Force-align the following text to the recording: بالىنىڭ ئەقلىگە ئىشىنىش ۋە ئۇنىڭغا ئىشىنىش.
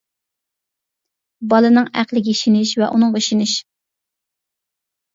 بالىنىڭ 1.53 1.91
ئەقلىگە 2.03 2.35
ئىشىنىش 2.39 2.75
ۋە 2.83 2.91
ئۇنىڭغا 2.91 3.25
ئىشىنىش. 3.25 3.57